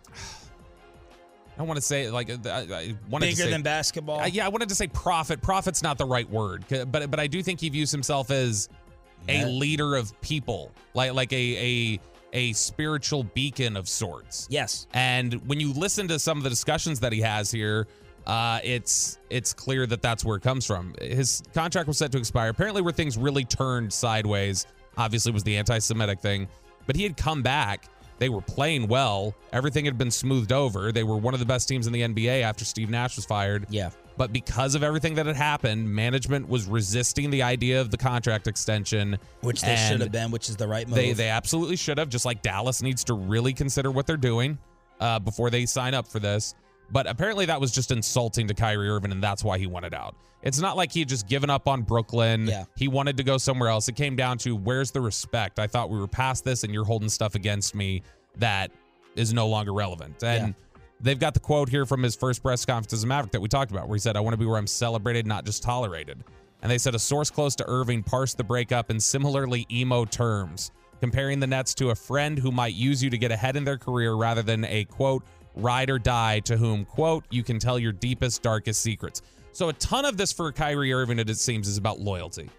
I 0.14 1.58
don't 1.58 1.68
want 1.68 1.76
to 1.76 1.82
say 1.82 2.08
like 2.08 2.30
I, 2.30 2.34
I 2.50 2.94
wanted 3.10 3.26
Bigger 3.26 3.36
to 3.36 3.42
say, 3.42 3.50
than 3.50 3.60
basketball. 3.60 4.20
uh, 4.20 4.26
yeah, 4.26 4.46
I 4.46 4.48
wanted 4.48 4.70
to 4.70 4.74
say 4.74 4.86
prophet. 4.86 5.42
Prophet's 5.42 5.82
not 5.82 5.98
the 5.98 6.06
right 6.06 6.28
word, 6.30 6.64
but 6.90 7.10
but 7.10 7.20
I 7.20 7.26
do 7.26 7.42
think 7.42 7.60
he 7.60 7.68
views 7.68 7.90
himself 7.90 8.30
as 8.30 8.70
a 9.28 9.38
Yeah. 9.40 9.46
leader 9.46 9.96
of 9.96 10.18
people, 10.20 10.72
like 10.94 11.12
like 11.12 11.32
a 11.32 11.36
a 11.94 12.00
a 12.32 12.52
spiritual 12.52 13.22
beacon 13.24 13.76
of 13.76 13.88
sorts. 13.88 14.46
Yes. 14.50 14.86
And 14.92 15.34
when 15.48 15.58
you 15.60 15.72
listen 15.72 16.08
to 16.08 16.18
some 16.18 16.36
of 16.38 16.44
the 16.44 16.50
discussions 16.50 17.00
that 17.00 17.12
he 17.12 17.20
has 17.20 17.50
here, 17.50 17.86
uh, 18.26 18.58
it's 18.64 19.18
it's 19.30 19.52
clear 19.54 19.86
that 19.86 20.02
that's 20.02 20.24
where 20.24 20.36
it 20.36 20.42
comes 20.42 20.66
from. 20.66 20.94
His 21.00 21.42
contract 21.54 21.86
was 21.88 21.98
set 21.98 22.12
to 22.12 22.18
expire. 22.18 22.50
Apparently, 22.50 22.82
where 22.82 22.92
things 22.92 23.16
really 23.16 23.44
turned 23.44 23.92
sideways, 23.92 24.66
obviously, 24.98 25.32
was 25.32 25.44
the 25.44 25.56
anti-Semitic 25.56 26.20
thing. 26.20 26.48
But 26.86 26.96
he 26.96 27.02
had 27.04 27.16
come 27.16 27.42
back. 27.42 27.88
They 28.18 28.28
were 28.28 28.40
playing 28.40 28.88
well. 28.88 29.34
Everything 29.52 29.84
had 29.84 29.98
been 29.98 30.10
smoothed 30.10 30.50
over. 30.52 30.90
They 30.90 31.04
were 31.04 31.16
one 31.16 31.34
of 31.34 31.40
the 31.40 31.46
best 31.46 31.68
teams 31.68 31.86
in 31.86 31.92
the 31.92 32.00
NBA 32.02 32.42
after 32.42 32.64
Steve 32.64 32.88
Nash 32.90 33.16
was 33.16 33.26
fired. 33.26 33.66
Yeah. 33.70 33.90
But 34.16 34.32
because 34.32 34.74
of 34.74 34.82
everything 34.82 35.14
that 35.16 35.26
had 35.26 35.36
happened, 35.36 35.88
management 35.92 36.48
was 36.48 36.66
resisting 36.66 37.30
the 37.30 37.42
idea 37.42 37.80
of 37.80 37.90
the 37.90 37.98
contract 37.98 38.46
extension, 38.46 39.18
Which 39.42 39.60
they 39.60 39.76
should 39.76 40.00
have 40.00 40.12
been, 40.12 40.30
which 40.30 40.48
is 40.48 40.56
the 40.56 40.66
right 40.66 40.86
move. 40.88 40.96
They 40.96 41.12
they 41.12 41.28
absolutely 41.28 41.76
should 41.76 41.98
have. 41.98 42.08
Just 42.08 42.24
like 42.24 42.42
Dallas 42.42 42.82
needs 42.82 43.04
to 43.04 43.14
really 43.14 43.52
consider 43.52 43.90
what 43.90 44.06
they're 44.06 44.16
doing 44.16 44.58
uh, 45.00 45.18
before 45.18 45.50
they 45.50 45.66
sign 45.66 45.94
up 45.94 46.08
for 46.08 46.18
this. 46.18 46.54
But 46.90 47.06
apparently 47.06 47.46
that 47.46 47.60
was 47.60 47.72
just 47.72 47.90
insulting 47.90 48.46
to 48.48 48.54
Kyrie 48.54 48.88
Irving, 48.88 49.12
and 49.12 49.22
that's 49.22 49.42
why 49.42 49.58
he 49.58 49.66
wanted 49.66 49.92
out. 49.92 50.14
It's 50.42 50.60
not 50.60 50.76
like 50.76 50.92
he 50.92 51.00
had 51.00 51.08
just 51.08 51.26
given 51.26 51.50
up 51.50 51.66
on 51.66 51.82
Brooklyn. 51.82 52.46
Yeah. 52.46 52.64
He 52.76 52.86
wanted 52.86 53.16
to 53.16 53.24
go 53.24 53.36
somewhere 53.36 53.68
else. 53.68 53.88
It 53.88 53.96
came 53.96 54.14
down 54.14 54.38
to 54.38 54.54
where's 54.54 54.92
the 54.92 55.00
respect? 55.00 55.58
I 55.58 55.66
thought 55.66 55.90
we 55.90 55.98
were 55.98 56.06
past 56.06 56.44
this, 56.44 56.62
and 56.62 56.72
you're 56.72 56.84
holding 56.84 57.08
stuff 57.08 57.34
against 57.34 57.74
me 57.74 58.02
that 58.36 58.70
is 59.16 59.32
no 59.32 59.48
longer 59.48 59.72
relevant. 59.72 60.22
And 60.22 60.54
they've 61.00 61.18
got 61.18 61.34
the 61.34 61.40
quote 61.40 61.68
here 61.68 61.86
from 61.86 62.02
his 62.02 62.16
first 62.16 62.42
press 62.42 62.64
conference 62.64 62.92
as 62.92 63.04
a 63.04 63.06
Maverick 63.06 63.32
that 63.32 63.40
we 63.40 63.48
talked 63.48 63.70
about, 63.70 63.88
where 63.88 63.96
he 63.96 64.00
said, 64.00 64.16
I 64.16 64.20
want 64.20 64.34
to 64.34 64.38
be 64.38 64.46
where 64.46 64.58
I'm 64.58 64.66
celebrated, 64.66 65.26
not 65.26 65.44
just 65.44 65.62
tolerated. 65.62 66.24
And 66.62 66.70
they 66.70 66.78
said 66.78 66.94
a 66.94 66.98
source 66.98 67.30
close 67.30 67.54
to 67.56 67.64
Irving 67.68 68.02
parsed 68.02 68.38
the 68.38 68.44
breakup 68.44 68.90
in 68.90 68.98
similarly 68.98 69.66
emo 69.70 70.04
terms, 70.04 70.70
comparing 71.00 71.38
the 71.38 71.46
Nets 71.46 71.74
to 71.74 71.90
a 71.90 71.94
friend 71.94 72.38
who 72.38 72.50
might 72.50 72.74
use 72.74 73.02
you 73.02 73.10
to 73.10 73.18
get 73.18 73.30
ahead 73.30 73.56
in 73.56 73.64
their 73.64 73.76
career 73.78 74.14
rather 74.14 74.42
than 74.42 74.64
a 74.64 74.84
quote, 74.84 75.22
ride 75.54 75.90
or 75.90 75.98
die 75.98 76.40
to 76.40 76.56
whom, 76.56 76.84
quote, 76.84 77.24
you 77.30 77.42
can 77.42 77.58
tell 77.58 77.78
your 77.78 77.92
deepest, 77.92 78.42
darkest 78.42 78.80
secrets. 78.80 79.22
So 79.52 79.68
a 79.68 79.72
ton 79.74 80.04
of 80.04 80.16
this 80.16 80.32
for 80.32 80.50
Kyrie 80.52 80.92
Irving, 80.92 81.18
it 81.18 81.34
seems, 81.36 81.68
is 81.68 81.78
about 81.78 82.00
loyalty. 82.00 82.50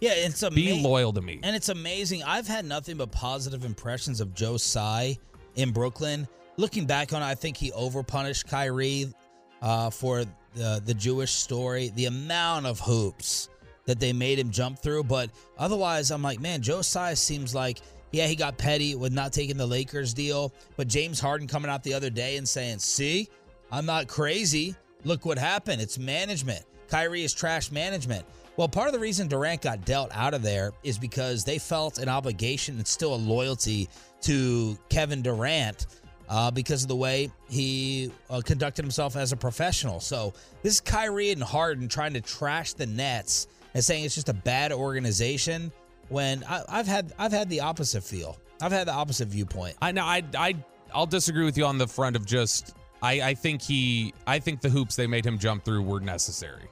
yeah, 0.00 0.12
it's 0.14 0.42
a 0.42 0.50
Be 0.50 0.80
loyal 0.80 1.12
to 1.14 1.20
me. 1.20 1.40
And 1.42 1.56
it's 1.56 1.70
amazing. 1.70 2.22
I've 2.22 2.46
had 2.46 2.64
nothing 2.64 2.96
but 2.98 3.10
positive 3.10 3.64
impressions 3.64 4.20
of 4.20 4.34
Joe 4.34 4.56
Tsai 4.56 5.18
in 5.56 5.70
Brooklyn. 5.70 6.28
Looking 6.56 6.86
back 6.86 7.12
on 7.12 7.22
it, 7.22 7.26
I 7.26 7.34
think 7.34 7.56
he 7.56 7.70
overpunished 7.72 8.46
Kyrie 8.46 9.12
uh, 9.60 9.90
for 9.90 10.24
the, 10.54 10.82
the 10.84 10.94
Jewish 10.94 11.32
story, 11.32 11.92
the 11.94 12.06
amount 12.06 12.66
of 12.66 12.80
hoops 12.80 13.50
that 13.84 14.00
they 14.00 14.12
made 14.12 14.38
him 14.38 14.50
jump 14.50 14.78
through. 14.78 15.04
But 15.04 15.30
otherwise, 15.58 16.10
I'm 16.10 16.22
like, 16.22 16.40
man, 16.40 16.62
Joe 16.62 16.82
Tsai 16.82 17.14
seems 17.14 17.54
like, 17.54 17.80
yeah, 18.10 18.26
he 18.26 18.36
got 18.36 18.56
petty 18.56 18.94
with 18.94 19.12
not 19.12 19.32
taking 19.32 19.56
the 19.56 19.66
Lakers 19.66 20.14
deal. 20.14 20.52
But 20.76 20.88
James 20.88 21.20
Harden 21.20 21.46
coming 21.46 21.70
out 21.70 21.82
the 21.82 21.94
other 21.94 22.10
day 22.10 22.36
and 22.36 22.48
saying, 22.48 22.78
see, 22.78 23.28
I'm 23.70 23.86
not 23.86 24.08
crazy. 24.08 24.74
Look 25.04 25.26
what 25.26 25.38
happened. 25.38 25.82
It's 25.82 25.98
management. 25.98 26.64
Kyrie 26.88 27.24
is 27.24 27.34
trash 27.34 27.70
management. 27.70 28.24
Well, 28.56 28.68
part 28.68 28.86
of 28.86 28.94
the 28.94 28.98
reason 28.98 29.28
Durant 29.28 29.60
got 29.60 29.84
dealt 29.84 30.10
out 30.14 30.32
of 30.32 30.40
there 30.40 30.72
is 30.82 30.98
because 30.98 31.44
they 31.44 31.58
felt 31.58 31.98
an 31.98 32.08
obligation 32.08 32.76
and 32.76 32.86
still 32.86 33.14
a 33.14 33.16
loyalty 33.16 33.88
to 34.22 34.78
Kevin 34.88 35.20
Durant 35.20 35.86
uh, 36.28 36.50
because 36.50 36.82
of 36.82 36.88
the 36.88 36.96
way 36.96 37.30
he 37.48 38.10
uh, 38.30 38.40
conducted 38.44 38.84
himself 38.84 39.16
as 39.16 39.32
a 39.32 39.36
professional. 39.36 40.00
So 40.00 40.32
this 40.62 40.74
is 40.74 40.80
Kyrie 40.80 41.30
and 41.30 41.42
Harden 41.42 41.88
trying 41.88 42.14
to 42.14 42.20
trash 42.20 42.72
the 42.72 42.86
Nets 42.86 43.46
and 43.74 43.84
saying 43.84 44.04
it's 44.04 44.14
just 44.14 44.28
a 44.28 44.34
bad 44.34 44.72
organization. 44.72 45.72
When 46.08 46.44
I, 46.44 46.62
I've 46.68 46.86
had 46.86 47.12
I've 47.18 47.32
had 47.32 47.48
the 47.48 47.60
opposite 47.60 48.02
feel. 48.04 48.38
I've 48.60 48.72
had 48.72 48.86
the 48.86 48.92
opposite 48.92 49.28
viewpoint. 49.28 49.76
I 49.82 49.92
know. 49.92 50.04
I 50.04 50.22
I 50.36 50.54
I'll 50.94 51.06
disagree 51.06 51.44
with 51.44 51.58
you 51.58 51.66
on 51.66 51.78
the 51.78 51.86
front 51.86 52.16
of 52.16 52.24
just. 52.24 52.74
I 53.02 53.20
I 53.20 53.34
think 53.34 53.60
he. 53.60 54.14
I 54.26 54.38
think 54.38 54.60
the 54.60 54.70
hoops 54.70 54.96
they 54.96 55.06
made 55.06 55.26
him 55.26 55.38
jump 55.38 55.64
through 55.64 55.82
were 55.82 56.00
necessary 56.00 56.68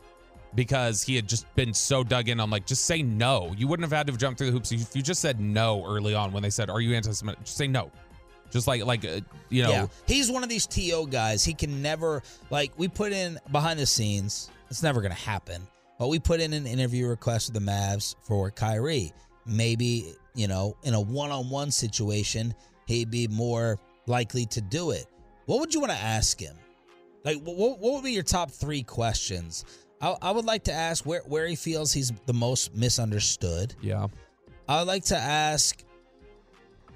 because 0.55 1.03
he 1.03 1.17
had 1.17 1.29
just 1.29 1.53
been 1.57 1.75
so 1.75 2.05
dug 2.05 2.29
in. 2.29 2.41
I'm 2.41 2.51
like, 2.51 2.67
just 2.67 2.85
say 2.85 3.03
no. 3.03 3.53
You 3.57 3.67
wouldn't 3.67 3.85
have 3.85 3.97
had 3.97 4.07
to 4.07 4.17
jump 4.17 4.39
through 4.39 4.47
the 4.49 4.53
hoops 4.53 4.73
if 4.73 4.95
you 4.95 5.03
just 5.03 5.21
said 5.21 5.41
no 5.41 5.85
early 5.85 6.15
on 6.15 6.33
when 6.33 6.43
they 6.43 6.51
said, 6.51 6.71
"Are 6.71 6.81
you 6.81 6.95
anti-Semitic?" 6.95 7.45
Just 7.45 7.57
say 7.57 7.67
no. 7.67 7.91
Just 8.51 8.67
like 8.67 8.85
like 8.85 9.05
uh, 9.05 9.21
you 9.51 9.63
know. 9.63 9.71
Yeah, 9.71 9.87
he's 10.07 10.31
one 10.31 10.43
of 10.43 10.49
these 10.49 10.67
to 10.67 11.07
guys. 11.07 11.45
He 11.45 11.55
can 11.55 11.83
never 11.83 12.23
like 12.51 12.73
we 12.77 12.89
put 12.89 13.13
in 13.13 13.39
behind 13.53 13.79
the 13.79 13.87
scenes. 13.87 14.51
It's 14.71 14.83
never 14.83 15.01
going 15.01 15.13
to 15.13 15.19
happen. 15.19 15.63
But 15.99 16.09
we 16.09 16.19
put 16.19 16.41
in 16.41 16.53
an 16.53 16.67
interview 16.67 17.07
request 17.07 17.53
with 17.53 17.65
the 17.65 17.71
Mavs 17.71 18.17
for 18.23 18.51
Kyrie. 18.51 19.13
Maybe 19.47 20.15
you 20.35 20.49
know 20.49 20.77
in 20.83 20.95
a 20.95 21.01
one-on-one 21.01 21.71
situation 21.71 22.55
he'd 22.87 23.11
be 23.11 23.29
more 23.29 23.79
likely 24.07 24.47
to 24.47 24.61
do 24.61 24.91
it. 24.91 25.07
What 25.47 25.61
would 25.61 25.75
you 25.75 25.81
want 25.81 25.93
to 25.93 25.99
ask 25.99 26.41
him? 26.41 26.57
Like, 27.25 27.41
what, 27.43 27.79
what 27.79 27.95
would 27.95 28.05
be 28.05 28.13
your 28.13 28.23
top 28.23 28.51
three 28.51 28.83
questions? 28.83 29.65
I, 30.01 30.17
I 30.21 30.31
would 30.31 30.45
like 30.45 30.65
to 30.65 30.73
ask 30.73 31.07
where, 31.07 31.23
where 31.27 31.47
he 31.47 31.57
feels 31.57 31.93
he's 31.93 32.13
the 32.27 32.35
most 32.35 32.75
misunderstood. 32.75 33.75
Yeah. 33.81 34.09
I 34.69 34.79
would 34.79 34.89
like 34.89 35.05
to 35.07 35.17
ask 35.17 35.83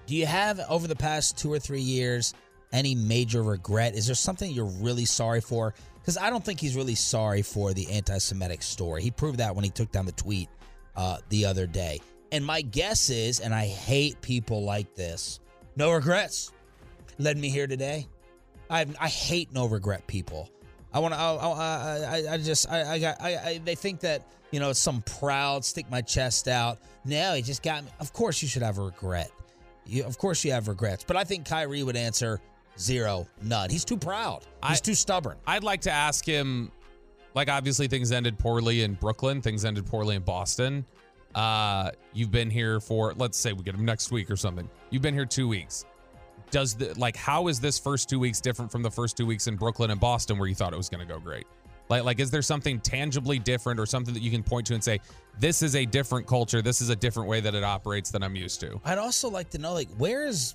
do 0.08 0.16
you 0.16 0.24
have 0.24 0.58
over 0.70 0.88
the 0.88 0.96
past 0.96 1.36
two 1.36 1.52
or 1.52 1.58
three 1.58 1.82
years 1.82 2.32
any 2.72 2.94
major 2.94 3.42
regret? 3.42 3.94
Is 3.94 4.06
there 4.06 4.14
something 4.14 4.50
you're 4.50 4.64
really 4.64 5.04
sorry 5.04 5.42
for? 5.42 5.74
Because 6.00 6.16
I 6.16 6.30
don't 6.30 6.42
think 6.42 6.58
he's 6.58 6.74
really 6.74 6.94
sorry 6.94 7.42
for 7.42 7.74
the 7.74 7.90
anti 7.90 8.16
Semitic 8.16 8.62
story. 8.62 9.02
He 9.02 9.10
proved 9.10 9.38
that 9.38 9.54
when 9.54 9.64
he 9.64 9.70
took 9.70 9.92
down 9.92 10.06
the 10.06 10.12
tweet 10.12 10.48
uh, 10.96 11.18
the 11.28 11.44
other 11.44 11.66
day. 11.66 12.00
And 12.32 12.44
my 12.44 12.62
guess 12.62 13.10
is, 13.10 13.40
and 13.40 13.54
I 13.54 13.66
hate 13.66 14.18
people 14.22 14.64
like 14.64 14.94
this, 14.94 15.40
no 15.76 15.92
regrets. 15.92 16.52
Led 17.18 17.36
me 17.36 17.50
here 17.50 17.66
today. 17.66 18.06
I 18.70 18.86
I 18.98 19.08
hate 19.08 19.52
no 19.52 19.66
regret 19.66 20.06
people. 20.06 20.48
I 20.92 21.00
want 21.00 21.12
to. 21.12 21.20
I, 21.20 22.22
I, 22.28 22.32
I, 22.32 22.38
just. 22.38 22.70
I, 22.70 22.94
I 22.94 22.98
got. 22.98 23.20
I, 23.20 23.36
I. 23.36 23.60
They 23.62 23.74
think 23.74 24.00
that 24.00 24.26
you 24.52 24.60
know 24.60 24.70
it's 24.70 24.78
some 24.78 25.02
proud 25.02 25.64
stick 25.66 25.90
my 25.90 26.00
chest 26.00 26.48
out. 26.48 26.78
No, 27.04 27.34
he 27.34 27.42
just 27.42 27.62
got 27.62 27.84
me. 27.84 27.90
Of 28.00 28.14
course, 28.14 28.40
you 28.40 28.48
should 28.48 28.62
have 28.62 28.78
a 28.78 28.82
regret. 28.82 29.30
You, 29.88 30.04
of 30.04 30.18
course, 30.18 30.44
you 30.44 30.52
have 30.52 30.68
regrets. 30.68 31.02
But 31.04 31.16
I 31.16 31.24
think 31.24 31.46
Kyrie 31.46 31.82
would 31.82 31.96
answer 31.96 32.40
zero, 32.78 33.26
none. 33.42 33.70
He's 33.70 33.84
too 33.84 33.96
proud. 33.96 34.42
He's 34.66 34.78
I- 34.80 34.84
too 34.84 34.94
stubborn. 34.94 35.36
I'd 35.46 35.64
like 35.64 35.80
to 35.82 35.90
ask 35.90 36.24
him, 36.24 36.70
like 37.34 37.48
obviously 37.48 37.88
things 37.88 38.12
ended 38.12 38.38
poorly 38.38 38.82
in 38.82 38.94
Brooklyn, 38.94 39.40
things 39.40 39.64
ended 39.64 39.86
poorly 39.86 40.16
in 40.16 40.22
Boston. 40.22 40.84
Uh, 41.34 41.90
you've 42.12 42.30
been 42.30 42.50
here 42.50 42.80
for 42.80 43.14
let's 43.14 43.38
say 43.38 43.52
we 43.52 43.62
get 43.62 43.74
him 43.74 43.84
next 43.84 44.10
week 44.10 44.30
or 44.30 44.36
something. 44.36 44.68
You've 44.90 45.02
been 45.02 45.14
here 45.14 45.26
two 45.26 45.46
weeks. 45.48 45.84
Does 46.50 46.74
the 46.74 46.98
like 46.98 47.16
how 47.16 47.48
is 47.48 47.60
this 47.60 47.78
first 47.78 48.08
two 48.08 48.18
weeks 48.18 48.40
different 48.40 48.72
from 48.72 48.82
the 48.82 48.90
first 48.90 49.16
two 49.16 49.26
weeks 49.26 49.46
in 49.46 49.56
Brooklyn 49.56 49.90
and 49.90 50.00
Boston 50.00 50.38
where 50.38 50.48
you 50.48 50.54
thought 50.54 50.72
it 50.72 50.76
was 50.76 50.88
going 50.88 51.06
to 51.06 51.12
go 51.12 51.20
great? 51.20 51.46
Like 51.88 52.04
like 52.04 52.20
is 52.20 52.30
there 52.30 52.42
something 52.42 52.80
tangibly 52.80 53.38
different 53.38 53.80
or 53.80 53.86
something 53.86 54.14
that 54.14 54.22
you 54.22 54.30
can 54.30 54.42
point 54.42 54.66
to 54.68 54.74
and 54.74 54.82
say 54.82 55.00
this 55.38 55.62
is 55.62 55.74
a 55.74 55.84
different 55.84 56.26
culture, 56.26 56.60
this 56.62 56.80
is 56.80 56.88
a 56.90 56.96
different 56.96 57.28
way 57.28 57.40
that 57.40 57.54
it 57.54 57.64
operates 57.64 58.10
than 58.10 58.22
I'm 58.22 58.36
used 58.36 58.60
to? 58.60 58.80
I'd 58.84 58.98
also 58.98 59.28
like 59.28 59.50
to 59.50 59.58
know, 59.58 59.72
like, 59.72 59.88
where 59.96 60.26
is 60.26 60.54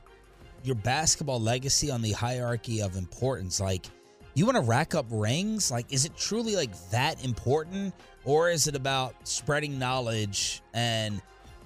your 0.63 0.75
basketball 0.75 1.39
legacy 1.39 1.89
on 1.89 2.01
the 2.01 2.11
hierarchy 2.11 2.81
of 2.81 2.95
importance? 2.95 3.59
Like, 3.59 3.85
you 4.35 4.45
want 4.45 4.57
to 4.57 4.63
rack 4.63 4.95
up 4.95 5.05
rings? 5.09 5.71
Like, 5.71 5.91
is 5.91 6.05
it 6.05 6.15
truly 6.17 6.55
like 6.55 6.71
that 6.89 7.23
important, 7.23 7.93
or 8.25 8.49
is 8.49 8.67
it 8.67 8.75
about 8.75 9.15
spreading 9.27 9.77
knowledge 9.77 10.61
and 10.73 11.21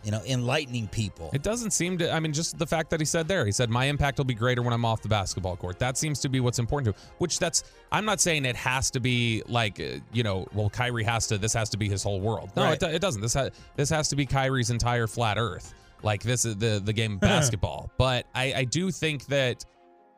you 0.07 0.11
know 0.11 0.21
enlightening 0.25 0.87
people? 0.87 1.29
It 1.33 1.43
doesn't 1.43 1.71
seem 1.71 1.97
to. 1.97 2.09
I 2.13 2.21
mean, 2.21 2.31
just 2.31 2.57
the 2.57 2.65
fact 2.65 2.89
that 2.91 3.01
he 3.01 3.05
said 3.05 3.27
there, 3.27 3.45
he 3.45 3.51
said 3.51 3.69
my 3.69 3.83
impact 3.85 4.17
will 4.17 4.23
be 4.25 4.33
greater 4.33 4.61
when 4.61 4.71
I'm 4.73 4.85
off 4.85 5.01
the 5.01 5.09
basketball 5.09 5.57
court. 5.57 5.79
That 5.79 5.97
seems 5.97 6.19
to 6.21 6.29
be 6.29 6.39
what's 6.39 6.59
important 6.59 6.95
to. 6.95 7.01
Him, 7.01 7.09
which 7.17 7.39
that's. 7.39 7.65
I'm 7.91 8.05
not 8.05 8.21
saying 8.21 8.45
it 8.45 8.55
has 8.55 8.89
to 8.91 9.01
be 9.01 9.43
like 9.49 9.81
uh, 9.81 9.99
you 10.13 10.23
know. 10.23 10.47
Well, 10.53 10.69
Kyrie 10.69 11.03
has 11.03 11.27
to. 11.27 11.37
This 11.37 11.53
has 11.53 11.67
to 11.71 11.77
be 11.77 11.89
his 11.89 12.03
whole 12.03 12.21
world. 12.21 12.51
No, 12.55 12.63
Right. 12.63 12.81
it, 12.81 12.95
it 12.95 13.01
doesn't. 13.01 13.21
This 13.21 13.33
ha- 13.33 13.49
this 13.75 13.89
has 13.89 14.07
to 14.07 14.15
be 14.15 14.25
Kyrie's 14.25 14.69
entire 14.69 15.07
flat 15.07 15.37
Earth. 15.37 15.73
Like 16.03 16.23
this 16.23 16.45
is 16.45 16.55
the 16.55 16.81
the 16.81 16.93
game 16.93 17.15
of 17.15 17.19
basketball. 17.33 17.91
But 17.97 18.27
I 18.33 18.53
I 18.53 18.63
do 18.63 18.89
think 18.91 19.25
that 19.25 19.65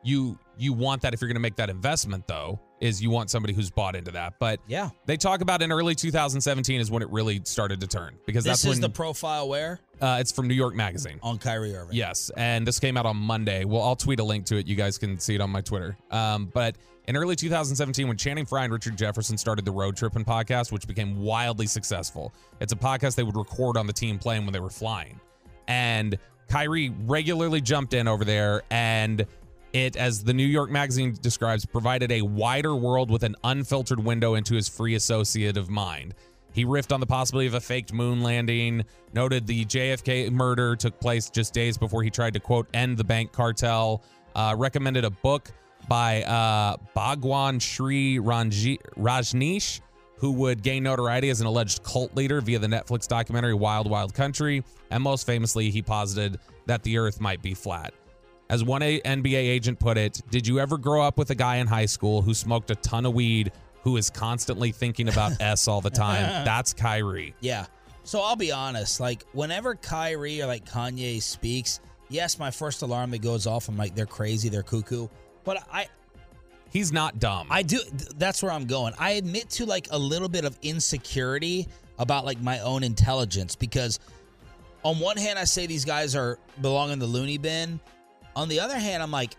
you 0.03 0.37
you 0.57 0.73
want 0.73 1.01
that 1.01 1.13
if 1.13 1.21
you're 1.21 1.27
going 1.27 1.35
to 1.35 1.41
make 1.41 1.55
that 1.55 1.69
investment 1.69 2.27
though 2.27 2.59
is 2.79 3.01
you 3.01 3.09
want 3.09 3.29
somebody 3.29 3.53
who's 3.53 3.69
bought 3.69 3.95
into 3.95 4.11
that. 4.11 4.35
But 4.39 4.59
yeah, 4.67 4.89
they 5.05 5.17
talk 5.17 5.41
about 5.41 5.61
in 5.61 5.71
early 5.71 5.95
2017 5.95 6.79
is 6.79 6.89
when 6.89 7.01
it 7.01 7.09
really 7.09 7.41
started 7.43 7.81
to 7.81 7.87
turn 7.87 8.15
because 8.25 8.43
this 8.43 8.51
that's 8.51 8.65
is 8.65 8.69
when 8.69 8.81
the 8.81 8.89
profile 8.89 9.49
where 9.49 9.79
uh, 10.01 10.17
it's 10.19 10.31
from 10.31 10.47
New 10.47 10.53
York 10.53 10.75
Magazine. 10.75 11.19
on 11.21 11.37
Kyrie 11.37 11.75
Irving. 11.75 11.95
Yes, 11.95 12.31
and 12.37 12.65
this 12.65 12.79
came 12.79 12.95
out 12.97 13.05
on 13.05 13.17
Monday. 13.17 13.65
Well, 13.65 13.81
I'll 13.81 13.95
tweet 13.95 14.19
a 14.19 14.23
link 14.23 14.45
to 14.47 14.57
it. 14.57 14.67
You 14.67 14.75
guys 14.75 14.97
can 14.97 15.19
see 15.19 15.35
it 15.35 15.41
on 15.41 15.49
my 15.49 15.61
Twitter. 15.61 15.97
Um, 16.11 16.45
but 16.53 16.77
in 17.07 17.17
early 17.17 17.35
2017, 17.35 18.07
when 18.07 18.17
Channing 18.17 18.45
Frye 18.45 18.63
and 18.63 18.73
Richard 18.73 18.97
Jefferson 18.97 19.37
started 19.37 19.65
the 19.65 19.71
Road 19.71 19.97
Tripping 19.97 20.23
podcast, 20.23 20.71
which 20.71 20.87
became 20.87 21.21
wildly 21.21 21.67
successful, 21.67 22.33
it's 22.61 22.71
a 22.71 22.77
podcast 22.77 23.15
they 23.15 23.23
would 23.23 23.35
record 23.35 23.77
on 23.77 23.87
the 23.87 23.93
team 23.93 24.19
plane 24.19 24.45
when 24.45 24.53
they 24.53 24.59
were 24.59 24.69
flying. 24.69 25.19
And 25.67 26.17
Kyrie 26.49 26.93
regularly 27.05 27.61
jumped 27.61 27.93
in 27.93 28.07
over 28.07 28.25
there 28.25 28.63
and 28.71 29.25
it, 29.73 29.95
as 29.95 30.23
the 30.23 30.33
New 30.33 30.45
York 30.45 30.69
Magazine 30.69 31.15
describes, 31.21 31.65
provided 31.65 32.11
a 32.11 32.21
wider 32.21 32.75
world 32.75 33.11
with 33.11 33.23
an 33.23 33.35
unfiltered 33.43 34.03
window 34.03 34.35
into 34.35 34.55
his 34.55 34.67
free 34.67 34.95
associative 34.95 35.69
mind. 35.69 36.13
He 36.53 36.65
riffed 36.65 36.91
on 36.91 36.99
the 36.99 37.05
possibility 37.05 37.47
of 37.47 37.53
a 37.53 37.61
faked 37.61 37.93
moon 37.93 38.21
landing, 38.21 38.83
noted 39.13 39.45
the 39.45 39.65
JFK 39.65 40.31
murder 40.31 40.75
took 40.75 40.99
place 40.99 41.29
just 41.29 41.53
days 41.53 41.77
before 41.77 42.03
he 42.03 42.09
tried 42.09 42.33
to, 42.33 42.39
quote, 42.39 42.67
end 42.73 42.97
the 42.97 43.03
bank 43.03 43.31
cartel, 43.31 44.03
uh, 44.35 44.55
recommended 44.57 45.05
a 45.05 45.09
book 45.09 45.51
by 45.87 46.23
uh, 46.23 46.77
Bhagwan 46.93 47.59
Sri 47.59 48.19
Ranji- 48.19 48.79
Rajneesh, 48.97 49.81
who 50.17 50.31
would 50.31 50.61
gain 50.63 50.83
notoriety 50.83 51.29
as 51.29 51.39
an 51.39 51.47
alleged 51.47 51.83
cult 51.83 52.15
leader 52.15 52.41
via 52.41 52.59
the 52.59 52.67
Netflix 52.67 53.07
documentary 53.07 53.53
Wild 53.53 53.89
Wild 53.89 54.13
Country. 54.13 54.63
And 54.91 55.01
most 55.01 55.25
famously, 55.25 55.69
he 55.69 55.81
posited 55.81 56.39
that 56.65 56.83
the 56.83 56.97
earth 56.97 57.21
might 57.21 57.41
be 57.41 57.53
flat. 57.53 57.93
As 58.49 58.63
one 58.63 58.81
A- 58.81 58.99
NBA 59.01 59.35
agent 59.35 59.79
put 59.79 59.97
it, 59.97 60.21
did 60.31 60.47
you 60.47 60.59
ever 60.59 60.77
grow 60.77 61.03
up 61.03 61.17
with 61.17 61.29
a 61.29 61.35
guy 61.35 61.57
in 61.57 61.67
high 61.67 61.85
school 61.85 62.21
who 62.21 62.33
smoked 62.33 62.71
a 62.71 62.75
ton 62.75 63.05
of 63.05 63.13
weed 63.13 63.51
who 63.83 63.95
is 63.97 64.09
constantly 64.09 64.71
thinking 64.71 65.07
about 65.07 65.33
S 65.39 65.67
all 65.67 65.81
the 65.81 65.89
time? 65.91 66.45
That's 66.45 66.73
Kyrie. 66.73 67.35
Yeah. 67.41 67.65
So 68.03 68.21
I'll 68.21 68.35
be 68.35 68.51
honest. 68.51 68.99
Like 68.99 69.23
whenever 69.33 69.75
Kyrie 69.75 70.41
or 70.41 70.47
like 70.47 70.65
Kanye 70.65 71.21
speaks, 71.21 71.79
yes, 72.09 72.39
my 72.39 72.49
first 72.49 72.81
alarm 72.81 73.11
that 73.11 73.21
goes 73.21 73.45
off, 73.45 73.69
I'm 73.69 73.77
like, 73.77 73.93
they're 73.93 74.07
crazy, 74.07 74.49
they're 74.49 74.63
cuckoo. 74.63 75.07
But 75.43 75.63
I, 75.71 75.87
He's 76.71 76.91
not 76.91 77.19
dumb. 77.19 77.47
I 77.49 77.63
do. 77.63 77.79
That's 78.17 78.43
where 78.43 78.51
I'm 78.51 78.65
going. 78.65 78.93
I 78.99 79.11
admit 79.11 79.49
to 79.51 79.65
like 79.65 79.87
a 79.91 79.97
little 79.97 80.29
bit 80.29 80.45
of 80.45 80.57
insecurity 80.61 81.67
about 81.97 82.25
like 82.25 82.39
my 82.41 82.59
own 82.59 82.83
intelligence 82.83 83.55
because, 83.55 83.99
on 84.83 84.99
one 84.99 85.17
hand, 85.17 85.39
I 85.39 85.45
say 85.45 85.65
these 85.65 85.83
guys 85.85 86.15
are 86.15 86.37
belong 86.61 86.91
in 86.91 86.99
the 86.99 87.07
loony 87.07 87.37
bin. 87.37 87.79
On 88.39 88.47
the 88.47 88.61
other 88.61 88.79
hand, 88.79 89.03
I'm 89.03 89.11
like, 89.11 89.35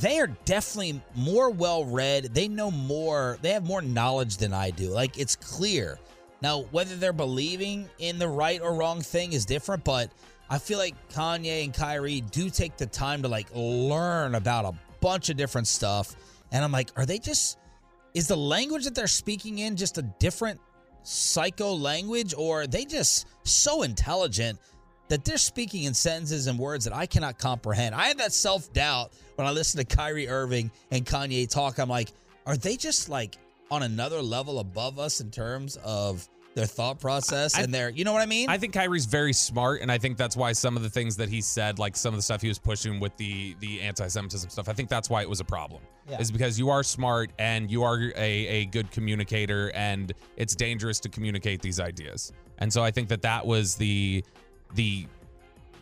they 0.00 0.18
are 0.18 0.26
definitely 0.26 1.00
more 1.14 1.50
well 1.50 1.84
read. 1.84 2.34
They 2.34 2.48
know 2.48 2.68
more. 2.68 3.38
They 3.42 3.50
have 3.50 3.64
more 3.64 3.80
knowledge 3.80 4.38
than 4.38 4.52
I 4.52 4.70
do. 4.70 4.90
Like 4.90 5.16
it's 5.20 5.36
clear. 5.36 6.00
Now, 6.42 6.62
whether 6.72 6.96
they're 6.96 7.12
believing 7.12 7.88
in 8.00 8.18
the 8.18 8.26
right 8.26 8.60
or 8.60 8.74
wrong 8.74 9.02
thing 9.02 9.34
is 9.34 9.46
different, 9.46 9.84
but 9.84 10.10
I 10.50 10.58
feel 10.58 10.78
like 10.78 10.96
Kanye 11.10 11.62
and 11.62 11.72
Kyrie 11.72 12.22
do 12.22 12.50
take 12.50 12.76
the 12.76 12.86
time 12.86 13.22
to 13.22 13.28
like 13.28 13.46
learn 13.54 14.34
about 14.34 14.64
a 14.64 14.74
bunch 15.00 15.30
of 15.30 15.36
different 15.36 15.68
stuff. 15.68 16.16
And 16.50 16.64
I'm 16.64 16.72
like, 16.72 16.90
are 16.96 17.06
they 17.06 17.20
just 17.20 17.58
is 18.14 18.26
the 18.26 18.36
language 18.36 18.82
that 18.82 18.96
they're 18.96 19.06
speaking 19.06 19.60
in 19.60 19.76
just 19.76 19.96
a 19.96 20.02
different 20.02 20.60
psycho 21.04 21.72
language 21.72 22.34
or 22.36 22.66
they 22.66 22.84
just 22.84 23.28
so 23.44 23.84
intelligent 23.84 24.58
that 25.08 25.24
they're 25.24 25.38
speaking 25.38 25.84
in 25.84 25.94
sentences 25.94 26.46
and 26.46 26.58
words 26.58 26.84
that 26.84 26.94
I 26.94 27.06
cannot 27.06 27.38
comprehend. 27.38 27.94
I 27.94 28.08
have 28.08 28.18
that 28.18 28.32
self 28.32 28.72
doubt 28.72 29.12
when 29.36 29.46
I 29.46 29.50
listen 29.50 29.84
to 29.84 29.96
Kyrie 29.96 30.28
Irving 30.28 30.70
and 30.90 31.04
Kanye 31.04 31.48
talk. 31.48 31.78
I'm 31.78 31.88
like, 31.88 32.10
are 32.46 32.56
they 32.56 32.76
just 32.76 33.08
like 33.08 33.36
on 33.70 33.82
another 33.82 34.22
level 34.22 34.58
above 34.58 34.98
us 34.98 35.20
in 35.20 35.30
terms 35.30 35.76
of 35.84 36.28
their 36.54 36.66
thought 36.66 37.00
process 37.00 37.56
I- 37.56 37.62
and 37.62 37.74
their, 37.74 37.90
you 37.90 38.04
know 38.04 38.12
what 38.12 38.22
I 38.22 38.26
mean? 38.26 38.48
I 38.48 38.58
think 38.58 38.74
Kyrie's 38.74 39.06
very 39.06 39.32
smart, 39.32 39.80
and 39.80 39.90
I 39.90 39.98
think 39.98 40.16
that's 40.16 40.36
why 40.36 40.52
some 40.52 40.76
of 40.76 40.84
the 40.84 40.90
things 40.90 41.16
that 41.16 41.28
he 41.28 41.40
said, 41.40 41.80
like 41.80 41.96
some 41.96 42.14
of 42.14 42.18
the 42.18 42.22
stuff 42.22 42.40
he 42.40 42.48
was 42.48 42.60
pushing 42.60 43.00
with 43.00 43.16
the 43.16 43.56
the 43.60 43.80
anti-Semitism 43.80 44.50
stuff, 44.50 44.68
I 44.68 44.72
think 44.72 44.88
that's 44.88 45.10
why 45.10 45.22
it 45.22 45.28
was 45.28 45.40
a 45.40 45.44
problem. 45.44 45.82
Yeah. 46.08 46.20
Is 46.20 46.30
because 46.30 46.58
you 46.58 46.70
are 46.70 46.82
smart 46.82 47.30
and 47.38 47.70
you 47.70 47.82
are 47.82 47.98
a, 48.14 48.46
a 48.46 48.64
good 48.66 48.90
communicator, 48.90 49.72
and 49.74 50.12
it's 50.36 50.54
dangerous 50.54 51.00
to 51.00 51.08
communicate 51.08 51.60
these 51.60 51.80
ideas. 51.80 52.32
And 52.58 52.72
so 52.72 52.84
I 52.84 52.92
think 52.92 53.08
that 53.08 53.22
that 53.22 53.44
was 53.44 53.74
the 53.74 54.24
the 54.74 55.06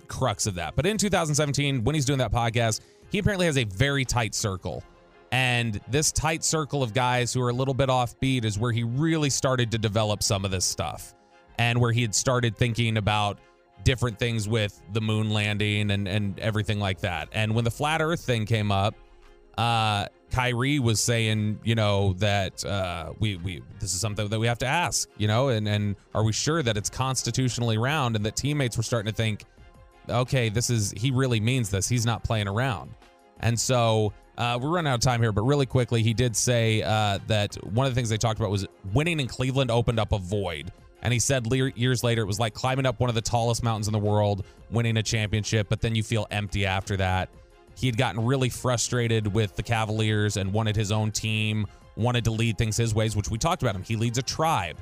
crux 0.08 0.46
of 0.46 0.54
that. 0.56 0.76
But 0.76 0.86
in 0.86 0.98
2017, 0.98 1.84
when 1.84 1.94
he's 1.94 2.04
doing 2.04 2.18
that 2.18 2.32
podcast, 2.32 2.80
he 3.10 3.18
apparently 3.18 3.46
has 3.46 3.58
a 3.58 3.64
very 3.64 4.04
tight 4.04 4.34
circle. 4.34 4.82
And 5.30 5.80
this 5.88 6.12
tight 6.12 6.44
circle 6.44 6.82
of 6.82 6.92
guys 6.92 7.32
who 7.32 7.40
are 7.42 7.48
a 7.48 7.54
little 7.54 7.74
bit 7.74 7.88
offbeat 7.88 8.44
is 8.44 8.58
where 8.58 8.72
he 8.72 8.84
really 8.84 9.30
started 9.30 9.70
to 9.72 9.78
develop 9.78 10.22
some 10.22 10.44
of 10.44 10.50
this 10.50 10.66
stuff 10.66 11.14
and 11.58 11.80
where 11.80 11.92
he 11.92 12.02
had 12.02 12.14
started 12.14 12.56
thinking 12.56 12.98
about 12.98 13.38
different 13.84 14.18
things 14.18 14.48
with 14.48 14.80
the 14.92 15.00
moon 15.00 15.30
landing 15.30 15.90
and, 15.90 16.06
and 16.06 16.38
everything 16.38 16.78
like 16.78 17.00
that. 17.00 17.28
And 17.32 17.54
when 17.54 17.64
the 17.64 17.70
flat 17.70 18.02
earth 18.02 18.20
thing 18.20 18.44
came 18.46 18.70
up, 18.70 18.94
uh, 19.56 20.06
Kyrie 20.32 20.78
was 20.78 21.02
saying, 21.02 21.60
you 21.62 21.74
know, 21.74 22.14
that 22.14 22.64
uh, 22.64 23.12
we 23.18 23.36
we 23.36 23.62
this 23.78 23.94
is 23.94 24.00
something 24.00 24.26
that 24.28 24.38
we 24.38 24.46
have 24.46 24.58
to 24.58 24.66
ask, 24.66 25.08
you 25.18 25.28
know, 25.28 25.48
and 25.48 25.68
and 25.68 25.94
are 26.14 26.24
we 26.24 26.32
sure 26.32 26.62
that 26.62 26.76
it's 26.76 26.90
constitutionally 26.90 27.78
round? 27.78 28.16
And 28.16 28.24
that 28.24 28.34
teammates 28.34 28.76
were 28.76 28.82
starting 28.82 29.12
to 29.12 29.16
think, 29.16 29.44
okay, 30.08 30.48
this 30.48 30.70
is 30.70 30.92
he 30.96 31.10
really 31.10 31.38
means 31.38 31.70
this. 31.70 31.86
He's 31.86 32.06
not 32.06 32.24
playing 32.24 32.48
around. 32.48 32.94
And 33.40 33.58
so 33.58 34.12
uh, 34.38 34.58
we're 34.60 34.70
running 34.70 34.90
out 34.90 34.94
of 34.94 35.00
time 35.00 35.20
here, 35.20 35.32
but 35.32 35.42
really 35.42 35.66
quickly, 35.66 36.02
he 36.02 36.14
did 36.14 36.34
say 36.34 36.82
uh, 36.82 37.18
that 37.26 37.54
one 37.64 37.86
of 37.86 37.92
the 37.92 37.94
things 37.94 38.08
they 38.08 38.16
talked 38.16 38.40
about 38.40 38.50
was 38.50 38.66
winning 38.92 39.20
in 39.20 39.26
Cleveland 39.26 39.70
opened 39.70 40.00
up 40.00 40.12
a 40.12 40.18
void. 40.18 40.72
And 41.02 41.12
he 41.12 41.18
said 41.18 41.46
le- 41.46 41.72
years 41.72 42.02
later, 42.02 42.22
it 42.22 42.26
was 42.26 42.38
like 42.40 42.54
climbing 42.54 42.86
up 42.86 43.00
one 43.00 43.10
of 43.10 43.14
the 43.14 43.20
tallest 43.20 43.62
mountains 43.62 43.88
in 43.88 43.92
the 43.92 43.98
world, 43.98 44.46
winning 44.70 44.96
a 44.96 45.02
championship, 45.02 45.68
but 45.68 45.80
then 45.80 45.94
you 45.94 46.02
feel 46.02 46.26
empty 46.30 46.64
after 46.64 46.96
that. 46.96 47.28
He 47.74 47.86
had 47.86 47.96
gotten 47.96 48.24
really 48.24 48.48
frustrated 48.48 49.26
with 49.26 49.56
the 49.56 49.62
Cavaliers 49.62 50.36
and 50.36 50.52
wanted 50.52 50.76
his 50.76 50.92
own 50.92 51.10
team, 51.10 51.66
wanted 51.96 52.24
to 52.24 52.30
lead 52.30 52.58
things 52.58 52.76
his 52.76 52.94
ways, 52.94 53.16
which 53.16 53.30
we 53.30 53.38
talked 53.38 53.62
about 53.62 53.74
him. 53.74 53.82
He 53.82 53.96
leads 53.96 54.18
a 54.18 54.22
tribe. 54.22 54.78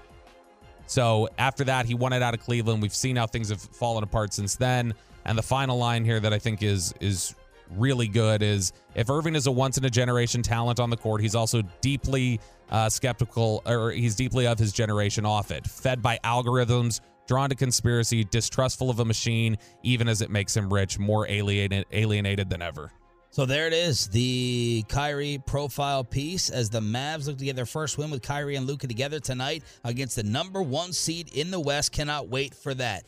So 0.87 1.29
after 1.39 1.65
that, 1.65 1.87
he 1.87 1.95
wanted 1.95 2.23
out 2.23 2.35
of 2.35 2.41
Cleveland. 2.41 2.83
We've 2.83 2.95
seen 2.95 3.17
how 3.17 3.27
things 3.27 3.49
have 3.51 3.61
fallen 3.61 4.03
apart 4.03 4.35
since 4.35 4.57
then. 4.57 4.93
And 5.25 5.39
the 5.39 5.43
final 5.43 5.79
line 5.79 6.05
here 6.05 6.19
that 6.19 6.33
I 6.33 6.39
think 6.39 6.63
is 6.63 6.93
is 7.01 7.35
really 7.77 8.09
good 8.09 8.43
is 8.43 8.73
if 8.97 9.09
Irving 9.09 9.37
is 9.37 9.47
a 9.47 9.53
once 9.53 9.79
in 9.79 9.85
a 9.85 9.91
generation 9.91 10.43
talent 10.43 10.81
on 10.81 10.91
the 10.91 10.97
court, 10.97 11.21
he's 11.21 11.37
also 11.37 11.63
deeply 11.81 12.41
uh, 12.71 12.89
skeptical 12.89 13.63
or 13.67 13.93
he's 13.93 14.17
deeply 14.17 14.47
of 14.47 14.59
his 14.59 14.73
generation 14.73 15.25
off 15.25 15.51
it. 15.51 15.67
Fed 15.67 16.03
by 16.03 16.19
algorithms, 16.25 17.01
drawn 17.31 17.49
to 17.49 17.55
conspiracy, 17.55 18.25
distrustful 18.25 18.91
of 18.91 18.99
a 18.99 19.05
machine, 19.05 19.57
even 19.85 20.09
as 20.09 20.21
it 20.21 20.31
makes 20.31 20.57
him 20.57 20.69
rich, 20.69 20.99
more 20.99 21.29
alienated, 21.29 21.87
alienated 21.93 22.51
than 22.51 22.61
ever. 22.61 22.91
So 23.31 23.47
there 23.47 23.69
it 23.69 23.73
is, 23.73 24.09
the 24.09 24.85
Kyrie 24.89 25.41
profile 25.47 26.03
piece 26.03 26.51
as 26.51 26.71
the 26.71 26.81
Mavs 26.81 27.29
look 27.29 27.39
to 27.39 27.45
get 27.45 27.55
their 27.55 27.67
first 27.67 27.99
win 27.99 28.11
with 28.11 28.21
Kyrie 28.21 28.57
and 28.57 28.67
Luka 28.67 28.89
together 28.89 29.21
tonight 29.21 29.63
against 29.85 30.17
the 30.17 30.25
number 30.25 30.61
one 30.61 30.93
seed 30.93 31.33
in 31.33 31.53
the 31.53 31.61
West. 31.61 31.93
Cannot 31.93 32.29
wait 32.29 32.53
for 32.53 32.75
that. 32.75 33.05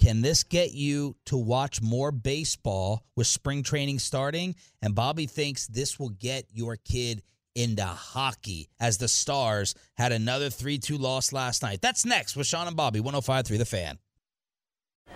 Can 0.00 0.22
this 0.22 0.44
get 0.44 0.72
you 0.72 1.14
to 1.26 1.36
watch 1.36 1.82
more 1.82 2.10
baseball 2.10 3.04
with 3.16 3.26
spring 3.26 3.62
training 3.62 3.98
starting? 3.98 4.54
And 4.80 4.94
Bobby 4.94 5.26
thinks 5.26 5.66
this 5.66 5.98
will 5.98 6.08
get 6.08 6.46
your 6.54 6.76
kid 6.76 7.22
into 7.58 7.84
hockey 7.84 8.68
as 8.78 8.98
the 8.98 9.08
Stars 9.08 9.74
had 9.96 10.12
another 10.12 10.50
3 10.50 10.78
2 10.78 10.96
loss 10.96 11.32
last 11.32 11.62
night. 11.62 11.80
That's 11.82 12.04
next 12.04 12.36
with 12.36 12.46
Shan 12.46 12.68
and 12.68 12.76
Bobby, 12.76 13.00
1053 13.00 13.58
The 13.58 13.64
Fan. 13.64 13.98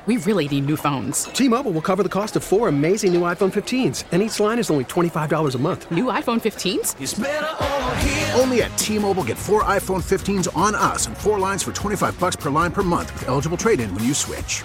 We 0.07 0.17
really 0.17 0.49
need 0.49 0.67
new 0.67 0.77
phones. 0.77 1.25
T 1.27 1.49
Mobile 1.49 1.71
will 1.71 1.81
cover 1.81 2.03
the 2.03 2.09
cost 2.09 2.35
of 2.35 2.43
four 2.43 2.67
amazing 2.67 3.13
new 3.13 3.21
iPhone 3.21 3.53
15s, 3.53 4.03
and 4.11 4.21
each 4.21 4.41
line 4.41 4.59
is 4.59 4.69
only 4.69 4.85
$25 4.85 5.55
a 5.55 5.59
month. 5.59 5.89
New 5.93 6.07
iPhone 6.07 6.41
15s? 6.41 6.99
Only 8.41 8.63
at 8.63 8.77
T 8.77 8.99
Mobile 8.99 9.23
get 9.23 9.39
four 9.39 9.63
iPhone 9.63 10.03
15s 10.03 10.49
on 10.57 10.75
us 10.75 11.07
and 11.07 11.17
four 11.17 11.39
lines 11.39 11.63
for 11.63 11.73
25 11.73 12.19
bucks 12.19 12.35
per 12.35 12.51
line 12.51 12.73
per 12.73 12.83
month 12.83 13.13
with 13.15 13.29
eligible 13.29 13.57
trade 13.57 13.79
in 13.79 13.95
when 13.95 14.03
you 14.03 14.13
switch. 14.13 14.65